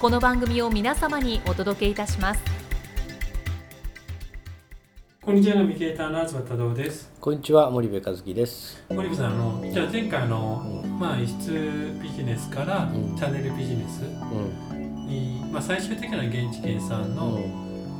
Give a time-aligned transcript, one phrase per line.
[0.00, 2.40] この番組を皆様にお届けいたします。
[5.20, 7.12] こんにちはナビゲーターの東忠夫です。
[7.20, 8.82] こんにちは森部和樹です。
[8.88, 10.98] 森部さんあのじゃあ前回の、うん。
[10.98, 13.14] まあ輸出ビジネスから、うん。
[13.14, 15.06] チャンネルビジネスうん。
[15.06, 17.38] に、まあ、最終的な現地県産の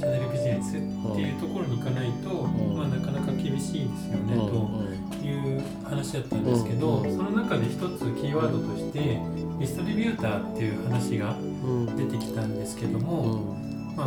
[0.00, 0.76] チャンネルビジネスって
[1.22, 2.76] いうところに行かないと、ん。
[2.76, 5.10] まあ、なかなか厳しいですよね、うん。
[5.16, 5.62] という
[6.04, 7.16] 話だったんですけど、うん。
[7.16, 7.80] その中で一つ
[8.20, 11.86] キーワードとしてディストリビューターっていう話がうん。
[11.96, 13.96] 出てきたんですけどうも、ん。
[13.96, 14.06] まあ、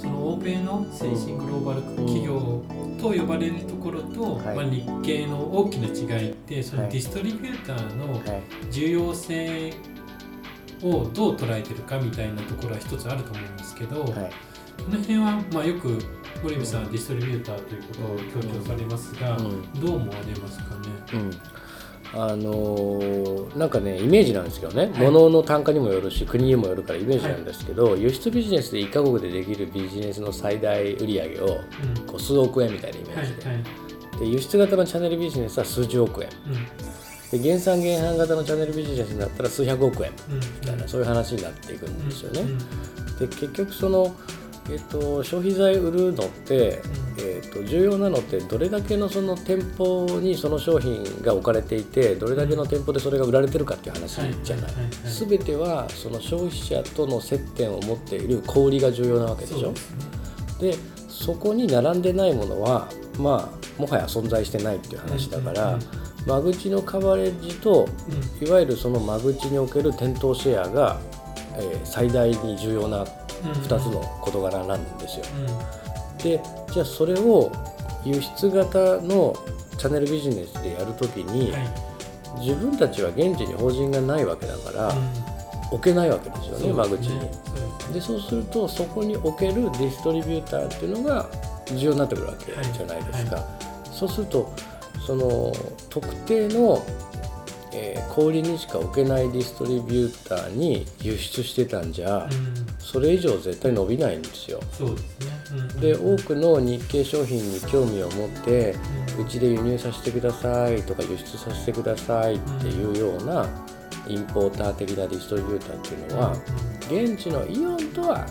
[0.00, 2.62] その欧米の先進グローバル企業
[3.00, 4.56] と呼ばれるところと、はい。
[4.56, 6.92] まあ、日系の大きな違いってそのはい。
[6.92, 8.42] ディストリビューターのはい。
[8.70, 9.72] 重要性
[10.82, 14.10] をどう捉えてるかみたいなところは一つあると思うんですけど、はい。
[14.10, 15.98] この辺はまあよく
[16.42, 19.72] 森部さんはディストリビューターということを強調されますが、うん。
[19.80, 20.88] どう思われますかね？
[21.12, 21.30] うん。
[22.12, 25.10] あのーなんかねイメージなんですけどね、はい。
[25.10, 32.06] 物の単価にもよるし国にもよるからイメージなんですけど、輸出ビジネスで1カ国でできるビジネスの最大売上をうん。
[32.06, 33.62] こう数億円みたいなイメはいージで,、はい
[34.20, 36.28] で輸出型のチャンネルビジネスは数十億円。
[37.32, 37.40] うん。
[37.40, 42.40] で原産原販型のチャンネルビジネスになったら数百億円うんみたいな、そういう話になっていくんですよね。
[42.40, 42.58] うん。
[43.18, 44.12] で結局その、
[44.68, 46.80] えっと消費財売るのって、
[47.18, 54.72] えっと重要なのってどれだけのその店舗にその商品が置かれていてどれだけの店舗でそれが売られてるかっていう話じゃない。
[55.04, 59.72] 全てはその消費者との接点を持っている小売りが重要なわけでしょ。
[59.72, 60.70] ですね。
[60.72, 60.76] で
[61.08, 62.88] そこに並んでないものは
[63.18, 65.80] まあもはや存在してないっていう話だから、うん
[66.26, 67.88] 間口のカバレッジと
[68.42, 68.46] うん。
[68.46, 71.00] いわゆるその間口における店頭シェアが、
[71.56, 73.06] えー最大に重要な
[73.42, 75.24] 2つの事柄なんですよ。
[76.22, 76.40] で
[76.72, 77.50] じゃあそれを
[78.04, 79.34] 輸出型の
[79.78, 81.68] チャンネルビジネスでやるときうんに、はい。
[82.40, 85.30] 自分たちは現地に法人がないわけだから、うん。
[85.70, 87.20] 置けないわけですよねそう間口に。
[87.20, 91.28] でそうですでそうするとそこに置けるディストリビューターっていうのが
[91.66, 93.44] 重要になってくるわけじゃないですか。
[93.92, 94.52] そうすると
[95.06, 95.52] その
[95.88, 96.84] 特定の、
[97.72, 102.30] えー小売りにしか置けないディストリビューターに輸出してたんじゃ、うん。
[102.78, 104.60] それ以上絶対伸びないんですよ。
[104.72, 105.26] そうですね。
[105.52, 105.80] うん。
[105.80, 108.74] で多くの日系商品に興味を持って
[109.18, 113.46] うちで輸入させてくださいとか輸出させてくださいっていうような
[114.08, 116.32] インポーター的なディストリビューターっていうのは
[116.90, 118.26] 現地のイオンとは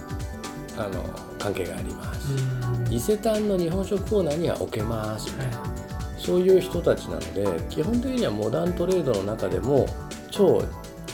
[0.77, 1.03] あの
[1.37, 2.33] 関係があります。
[2.33, 2.93] うん。
[2.93, 5.31] 伊勢丹の日本食コーナーには置けます。
[5.31, 5.51] みたい。
[5.51, 5.78] なは
[6.19, 9.87] そういう人たちなので基本的にはモダントレードの中でも
[10.29, 10.61] 超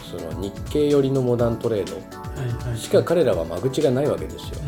[0.10, 4.60] その日系寄りのモダントレードしか彼らは間口がないわけですよ。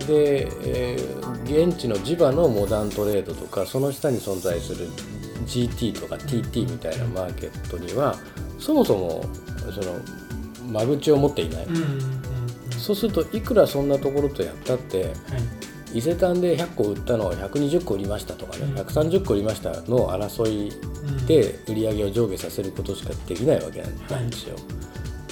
[0.00, 0.06] うん。
[0.06, 4.88] で、えー現地の地場のモダントレードとかその下に存在する
[5.46, 8.16] GT とか TT みたいなマーケットには
[8.58, 9.24] そもそも
[9.72, 10.00] その
[10.72, 11.66] 間口を持っていない、
[12.78, 15.12] そうするといくらそんなところとやったってはい
[15.94, 18.74] 伊勢丹で100個売ったのを120個売りましたとかね、うん。
[18.74, 21.26] 130個売りましたの争いうん。
[21.26, 24.56] で売り上げを上下させることしかできないわけなんですよ、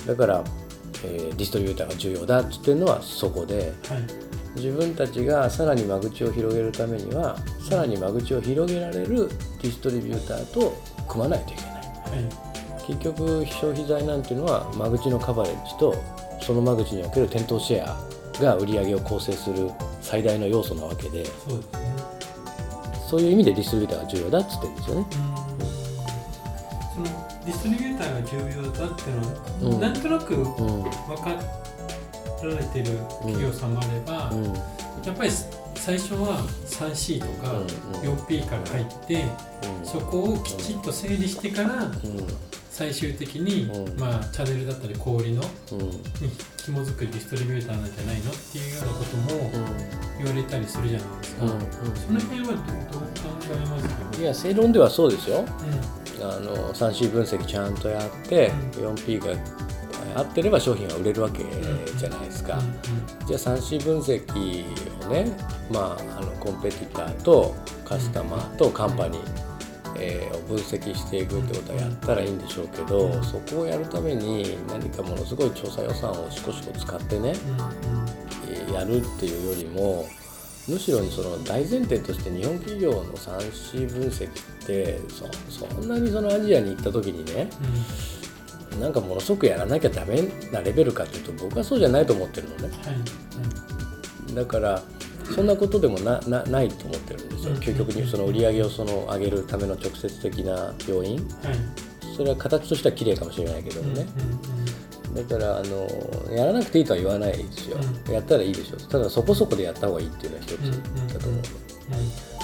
[0.07, 0.45] だから、
[1.05, 4.31] えーディストリビューターが重要だって言ってるのはそこではい。
[4.57, 7.37] 自分たちがさらに間口を広げるためには
[7.69, 9.29] さらに間口を広げられる
[9.63, 10.77] ディストリビューターと
[11.09, 11.73] 組まないといけない。
[11.73, 12.51] はい。
[12.87, 15.95] 結局消費財なんていうのは間口のカバレッジと
[16.43, 17.97] その間口における店頭シェア
[18.41, 19.71] が売り上げを構成する
[20.01, 21.81] 最大の要素なわけでそうですね。
[23.09, 25.07] そういう意味でディストリビューターが重要だっつってるんですよね。
[26.95, 27.07] その
[27.45, 29.81] ディストリビューターが重要だっていうのは、うん。
[29.81, 30.85] なんとなく分うん。
[30.85, 30.91] か
[32.43, 34.45] られてる企業さんもあれば、うん。
[34.45, 35.31] やっぱり
[35.75, 38.11] 最初は 3C とかうん。
[38.11, 38.19] うん。
[38.19, 39.25] 4P から入って、
[39.85, 41.91] そこをきちっと整理してからうん
[42.81, 44.01] 最終的に、うん。
[44.01, 45.43] まあ、チャンネルだったり小売りの
[45.73, 45.79] うん。
[45.79, 45.95] に
[46.65, 49.51] 紐づくディストリビューターなんじゃないのっていうようなことも
[50.17, 52.67] 言われたりするじゃないですか、うんその辺はどどう考
[53.53, 55.45] えますかいや正論ではそうですよ。
[55.45, 59.35] うあの 3C 分析ちゃんとやって、4P が
[60.15, 61.45] 合ってれば商品は売れるわけ
[61.99, 62.61] じゃないですか、ん
[63.27, 64.65] じゃあ 3C 分析
[65.07, 65.31] をね、
[65.71, 67.55] まあ、あのコンペティターと
[67.85, 69.50] カスタマーとカンパニー、
[70.01, 80.07] えーを分析していくってことはやったらいいんでしょうけど、うんそこをやるために何かものすごい調査予算をしこしこ使ってね、うんえーやるっていうよりも
[80.69, 84.33] むしろその大前提として日本企業の 3C 分析っ
[84.67, 87.49] てそそんなにそのアジアに行った時にね
[88.73, 88.81] うん。
[88.81, 90.23] なんかものすごくやらなきゃダメ
[90.53, 92.69] なレベルかっていうと僕はそうじゃないと思ってるのね。
[92.85, 92.93] は
[94.31, 94.35] い。
[94.35, 94.81] だから
[95.35, 97.53] そんなことでもななないと思ってるんですよ。
[97.53, 97.59] うん。
[97.59, 101.17] 究極にその売り上げをその上げるための直接的な要因。
[101.17, 101.27] はい。
[102.17, 104.07] それは形としては綺麗かもしれないけどもね。
[104.45, 104.71] うん
[105.11, 107.79] だからあのやらなくていいとは言わないですよ。
[108.09, 110.57] うやったらいいでしょただそこそこでやった方がいいっていうのは一つ
[111.15, 111.39] だと思う。
[111.39, 111.43] うん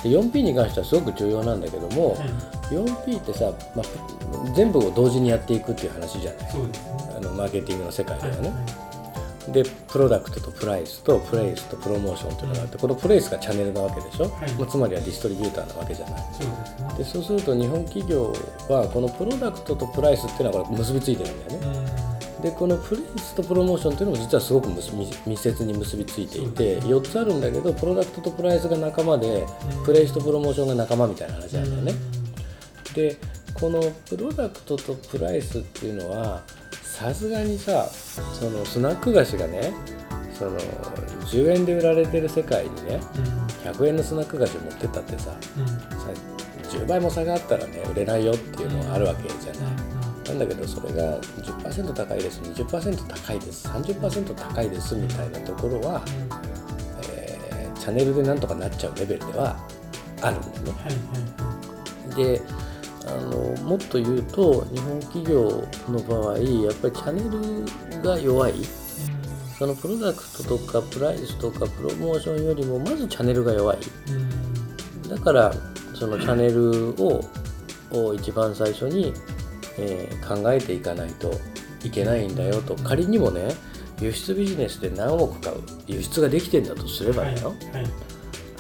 [0.03, 2.29] で 4P に関してはすごく重要なんだけども、はい。
[2.71, 6.51] 4P ってさ、まあ、全部を同時にやっていくっていう話じゃない。
[7.17, 8.53] あのマーケティングの世界ではいはね、
[9.53, 14.53] でプロダクトとプライスとプレイスとプロモーションっていうのがあってこのプレイスがチャンネルなわけでしょ、はい。
[14.53, 16.25] まあつまりはディストリビューターなわけじゃない。
[16.33, 16.95] そうですね。
[16.99, 18.33] でそうすると日本企業
[18.69, 22.07] はこのプロダクトとプライスっていうのはこれ結びついてるんだよね。
[22.43, 29.47] でこのプレイスとプロモーションっていうのも実はすごく密接に結びついていて4つあるんだけどプロダクトとプライスが仲間で
[29.85, 31.95] プレイスとプロモーションが仲間みたいな話なんだよね。
[32.95, 33.17] で
[33.55, 36.43] このプロダクトとプライスっていうのは
[36.99, 37.89] さすがにさ
[38.33, 39.73] そのスナック菓子がね
[40.33, 40.59] その
[41.27, 43.01] 10円で売られてる世界にね
[43.65, 45.37] 100円のスナック菓子を持ってったってささ
[46.71, 49.77] 10倍も差があったらね売れないよっていうのはあるわけじゃない。
[50.27, 56.03] なんだけどそれが10%高いです20%高いです30%高いですみたいなところは、
[57.13, 59.57] えーチャンネルでなんとかなっちゃうレベルでは
[60.21, 60.75] あるんだよね。
[62.17, 62.43] で
[63.07, 68.55] あのもっと言うと日本企業の場合やっぱりチャンネルが弱い。
[69.59, 73.79] そのプロダクトとかプライスとかプロモーションよりもまずチャンネルが弱い。
[75.09, 75.55] だから
[75.95, 77.25] そのチャンネルを
[77.93, 79.15] を一番最初に、
[79.79, 81.31] えー考えていかないと
[81.85, 82.75] いけないんだよと。
[82.77, 83.55] 仮にもね
[84.01, 85.57] 輸出ビジネスで何億買う。
[85.87, 87.55] 輸出ができてんだとすればだよ、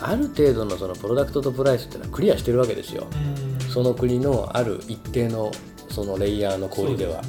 [0.00, 3.06] ある程度のそのプロダクトとプライスっていうのはクリアしてるわけですよ
[3.76, 5.52] その国のある一定の
[5.90, 7.20] そのレイヤーの小売りでは。
[7.20, 7.22] っ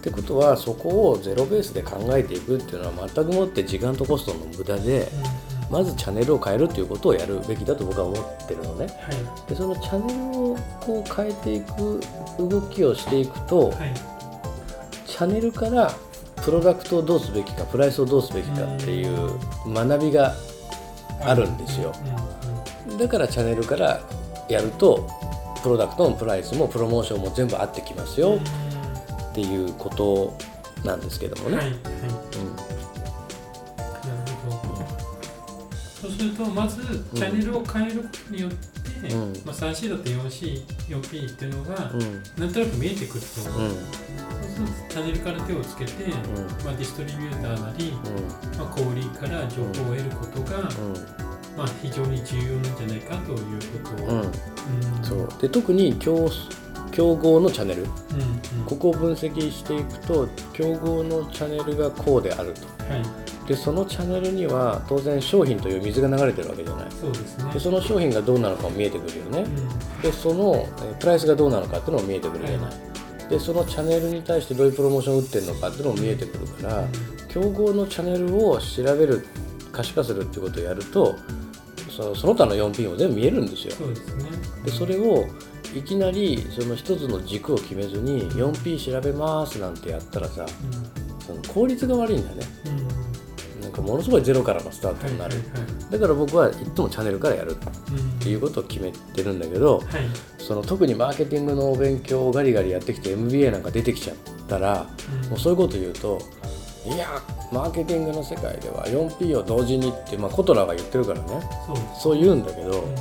[0.00, 5.08] てことはそこをゼロベースで考えていくっていうのは全くもって時間とコストの無駄で
[5.68, 8.86] まずチャンネルを変えるっていうことをやるべきだと僕は思ってるのね。
[9.48, 10.20] でそのチャンネル
[10.52, 12.00] をこう変えていく
[12.38, 13.72] 動きをしていくと、
[15.08, 15.90] チャンネルから
[16.44, 19.32] プロダクトをどうすべきかプライスをどうすべきかっていう
[19.66, 20.36] 学びが
[21.22, 21.92] あるんですよ。
[22.96, 24.00] だからチャンネルから
[24.48, 25.08] やると
[25.64, 28.38] プロダクトもプライスもプロモーションも全部合ってきますよ。
[29.30, 30.36] っていうこと
[30.84, 31.56] なんですけどもね。
[31.56, 31.74] はいはい。
[31.74, 31.80] うん。
[31.80, 31.86] な
[34.26, 34.84] るほど。
[36.02, 36.82] そうするとまず
[37.14, 39.32] チャンネルを変えることによって、うん。
[39.46, 42.00] まあ、3C だと 4C、4P っていうのがうん。
[42.38, 43.26] なんとなく見えてくると
[43.58, 43.62] う。
[43.64, 43.70] ん。
[44.44, 45.92] そうするとチャンネルから手をつけて、
[46.62, 47.92] まあ、ディストリビューターなり、
[48.58, 50.68] まあ、小売りから情報を得ることが、
[51.56, 53.38] まあ、非常に重要なんじゃないかという
[53.82, 54.20] ことを、うん。
[54.20, 54.24] うん。
[54.24, 55.28] うんそう。
[55.40, 56.28] で特に競
[56.90, 57.82] 競合のチャンネル。
[57.82, 58.64] うんうん。
[58.66, 62.66] ここを分析していくと競合のチャンネルがこうであると。
[62.92, 63.48] はい。
[63.48, 66.86] でそのチャンネルには当然商品という水が流れてるわけじゃない。
[66.90, 67.52] そうですね。
[67.52, 69.40] でその商品がどうなのかも見えてくるよね。
[69.40, 70.00] うん。
[70.02, 72.72] でそのえープライスがどうなのかっていうのも見えてくるじゃない。
[73.28, 76.84] でそのチャンネルに対してどういうプロモーションを打ってるのかっていうのも見えてくるから
[77.28, 79.26] 競合のチャンネルを調べる
[79.72, 81.16] 可視化するっていうことをやると
[81.96, 83.74] そのその他の 4P も全部見えるんですよ。
[83.74, 84.24] そうですね。
[84.64, 85.26] でそれを
[85.74, 90.46] いきなりその一つの軸を決めずに 4P 調べますなんてやったらさ
[91.26, 92.46] その効率が悪いんだよね。
[92.66, 92.78] うん。
[92.78, 92.84] うん
[93.64, 95.36] なんかものすごいゼロからのスタートになる。
[95.90, 97.54] だから僕はいつもチャンネルからやるっ
[98.22, 99.86] ていうことを決めてるんだけどはい。
[100.38, 104.16] その特にマーケティングのお勉強をガリガリやってきて MBA なんか出てきちゃっ
[104.48, 104.86] たら
[105.24, 105.30] うん。
[105.30, 106.20] もうそういうこと言うと
[106.86, 111.40] いやマーケティングの世界では 4P を同時にって、まあ、コトラが言ってるからね。
[111.98, 112.94] そう言うんだけどうん。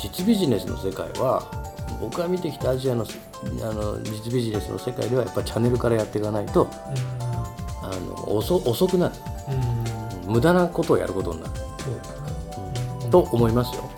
[0.00, 1.42] 実ビジネスの世界は
[2.00, 3.04] 僕が見てきたアジアの
[3.62, 6.68] あの実ビジネスの世界ではやっぱチャンネルからやっていかないと
[7.82, 9.14] あの遅遅くなる。
[9.48, 9.78] うん。
[9.78, 9.94] うん
[10.26, 11.52] 無駄なことをやることになる、
[13.10, 13.90] と思いますよ。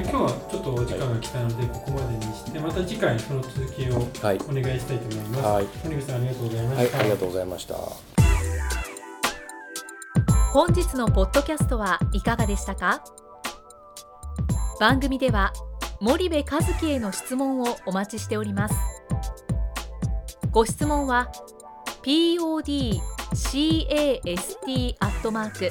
[0.00, 4.38] 今日はちょっとお時間が来たのでここまでにしてまた次回その続きをはい。
[4.48, 5.42] お願いしたいと思います。
[5.44, 5.66] はい。
[5.84, 6.98] 森口さんありがとうございまはいした。
[6.98, 7.74] ありがとうございました。
[10.52, 13.02] 本日のポッドキャストはいかがでしたか？
[14.80, 15.52] 番組では
[16.00, 18.74] 森部和樹への質問をお待ちしております。
[20.50, 21.30] ご質問は
[22.02, 22.96] podcast
[25.00, 25.70] アットマーク